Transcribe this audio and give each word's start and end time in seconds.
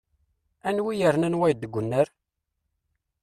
Anwa 0.67 0.89
i 0.93 0.97
yernan 0.99 1.37
wayeḍ 1.39 1.59
deg 1.59 1.73
annar? 1.79 2.07